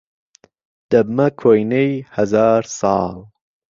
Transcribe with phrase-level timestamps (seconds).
[0.89, 3.15] دهبمه کۆینهی ههزار ساڵ